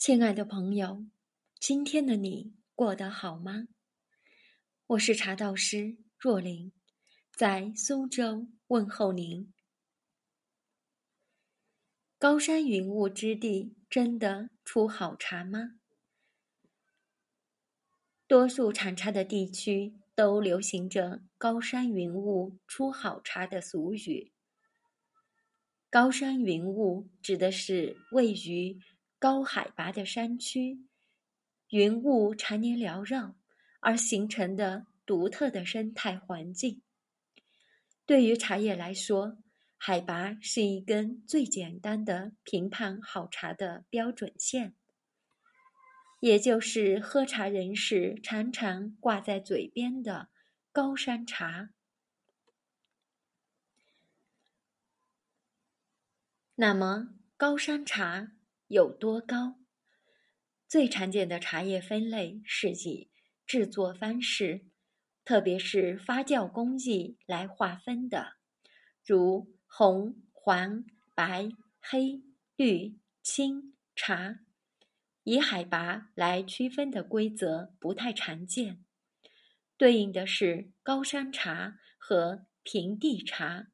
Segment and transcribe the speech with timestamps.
[0.00, 1.04] 亲爱的朋友，
[1.58, 3.68] 今天的你过得好吗？
[4.86, 6.72] 我是茶道师若琳，
[7.36, 9.52] 在苏州问候您。
[12.18, 15.78] 高山云雾之地，真的出好茶吗？
[18.26, 24.32] 多数产茶的地区都流行着“高山云雾出好茶”的俗语。
[25.90, 28.80] 高山云雾指的是位于
[29.20, 30.86] 高海拔的山区，
[31.68, 33.36] 云雾常年缭绕
[33.80, 36.80] 而形成的独特的生态环境。
[38.06, 39.36] 对于茶叶来说，
[39.76, 44.74] 海拔是一根最简单的评判好茶的标准线。
[46.20, 50.30] 也就是喝茶人士常常挂在嘴边的
[50.72, 51.68] 高山茶。
[56.54, 58.32] 那么，高山茶
[58.70, 59.56] 有多高？
[60.68, 63.10] 最常见的茶叶分类是以
[63.44, 64.64] 制作方式，
[65.24, 68.36] 特别是发酵工艺来划分的，
[69.04, 70.84] 如红、黄、
[71.16, 71.48] 白、
[71.80, 72.22] 黑、
[72.54, 74.38] 绿、青茶。
[75.24, 78.84] 以海拔来区分的规则不太常见，
[79.76, 83.66] 对应的是高山茶和平地茶。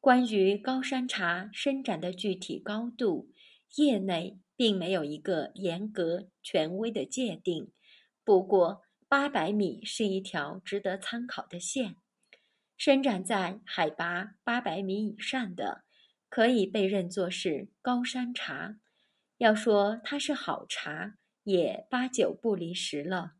[0.00, 3.32] 关于高山茶生长的具体高度，
[3.76, 7.72] 业内并没有一个严格权威的界定。
[8.24, 11.96] 不过，八百米是一条值得参考的线。
[12.76, 15.84] 生长在海拔八百米以上的，
[16.28, 18.78] 可以被认作是高山茶。
[19.38, 23.34] 要说它是好茶，也八九不离十了。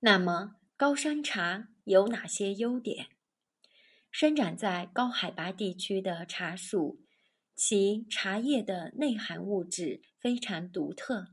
[0.00, 3.08] 那么，高山茶有哪些优点？
[4.10, 7.05] 生长在高海拔地区的茶树，
[7.56, 11.28] 其茶叶的内含物质非常独特。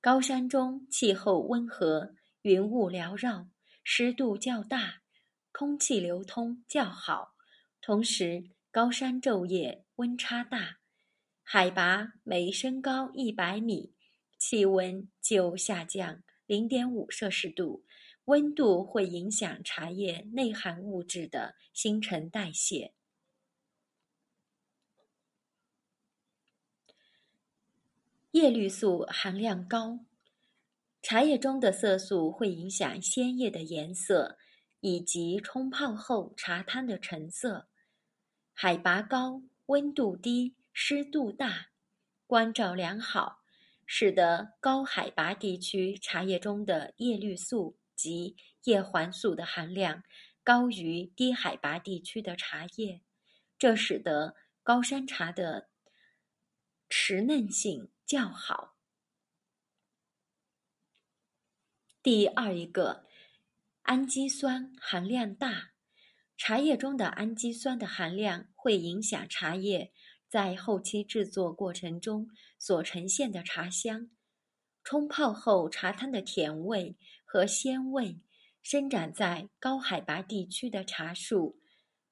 [0.00, 3.48] 高山中气候温和，云雾缭绕，
[3.82, 5.02] 湿度较大，
[5.50, 7.34] 空气流通较好，
[7.80, 10.78] 同时高山昼夜温差大。
[11.42, 13.94] 海拔每升高一百米，
[14.38, 17.84] 气温就下降零点五摄氏度。
[18.26, 22.94] 温度会影响茶叶内含物质的新陈代谢。
[28.32, 30.00] 叶绿素含量高，
[31.02, 34.38] 茶叶中的色素会影响鲜叶的颜色
[34.80, 37.68] 以及冲泡后茶汤的成色。
[38.52, 40.54] 海拔高，温度低。
[40.80, 41.70] 湿度大，
[42.24, 43.40] 光照良好，
[43.84, 50.04] 使得高海拔地区茶叶中的叶绿素及叶黄素的含量
[50.44, 53.02] 高于低海拔地区的茶叶，
[53.58, 55.68] 这使得高山茶的
[56.88, 58.78] 持嫩性较好。
[62.02, 63.04] 第二一个，
[63.82, 65.72] 氨基酸含量大，
[66.38, 69.92] 茶叶中的氨基酸的含量会影响茶叶。
[70.26, 74.10] 在后期制作过程中所呈现的茶香，
[74.82, 76.96] 冲泡后茶汤的甜味
[77.26, 78.20] 和鲜味，
[78.62, 81.58] 生长在高海拔地区的茶树，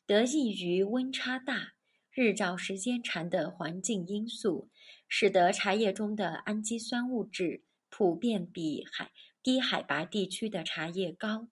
[0.07, 1.75] 得益于温差大、
[2.11, 4.71] 日照时间长的环境因素，
[5.09, 9.13] 使得茶叶中的氨基酸物质普遍比海
[9.43, 11.49] 低海拔地区的茶叶高，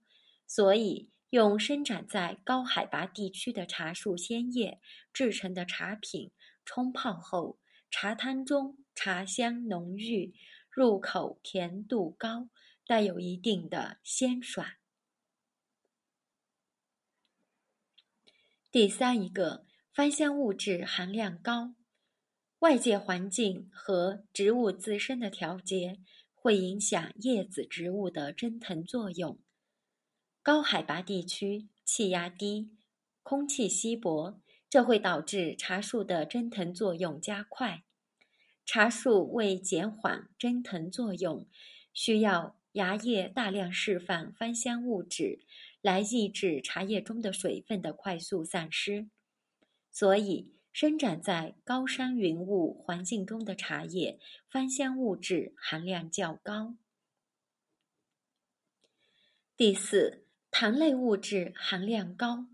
[0.47, 4.81] 所以用生长在高海拔地区的茶树鲜叶
[5.13, 6.31] 制成的茶品。
[6.67, 7.59] 冲泡后，
[7.91, 10.35] 茶汤中茶香浓郁，
[10.71, 12.49] 入口甜度高，
[12.87, 14.67] 带有一定的鲜爽。
[18.71, 21.75] 第三一个，芳香物质含量高，
[22.65, 25.99] 外界环境和植物自身的调节
[26.33, 29.39] 会影响叶子植物的蒸腾作用。
[30.43, 32.71] 高海拔地区气压低，
[33.23, 34.41] 空气稀薄。
[34.71, 37.85] 这会导致茶树的蒸腾作用加快，
[38.65, 41.47] 茶树为减缓蒸腾作用，
[41.93, 45.41] 需要芽叶大量释放芳香物质
[45.83, 49.11] 来抑制茶叶中的水分的快速散失，
[49.93, 54.19] 所以生长在高山云雾环境中的茶叶
[54.51, 56.75] 芳香物质含量较高。
[59.57, 62.49] 第四，糖类物质含量高。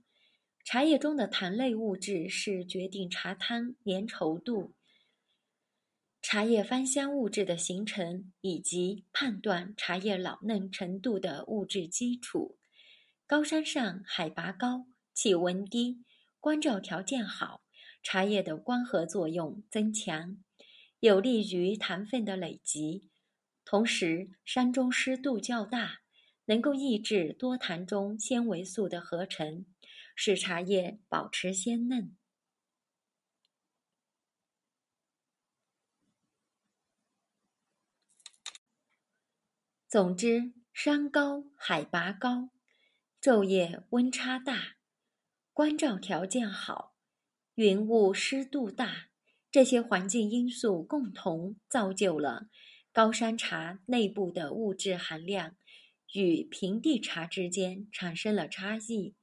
[0.63, 4.75] 茶叶中的糖类物质是决定茶汤粘稠度、
[6.21, 12.59] 茶叶芳香物质的形成以及判断茶叶老嫩程度的物质基础。
[13.27, 14.85] 高山上海拔高，
[15.15, 16.05] 气温低，
[16.39, 17.63] 光照条件好，
[18.03, 20.39] 茶叶的光合作用增强，
[21.01, 23.11] 有利于糖分的累积。
[23.65, 26.01] 同时，山中湿度较大，
[26.47, 29.67] 能够抑制多糖中纤维素的合成，
[30.17, 32.17] 使茶叶保持鲜嫩。
[39.87, 42.51] 总之，山高海拔高，
[43.21, 44.77] 昼夜温差大，
[45.53, 46.90] 光照条件好，
[47.63, 49.11] 云雾湿度大，
[49.51, 52.47] 这些环境因素共同造就了。
[52.91, 55.57] 高山茶内部的物质含量
[56.15, 59.15] 与平地茶之间产生了差异。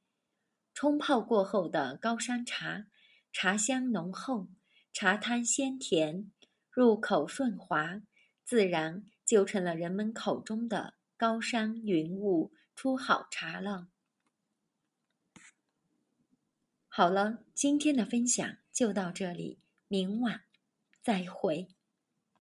[0.75, 2.85] 冲泡过后的高山茶，
[3.33, 4.49] 茶香浓厚，
[4.93, 6.31] 茶汤鲜甜，
[6.69, 8.03] 入口顺滑，
[8.45, 13.87] 自然就成了人们口中的高山云雾出好茶了。
[16.97, 20.41] 好了，今天的分享就到这里，明晚
[21.03, 21.67] 再会。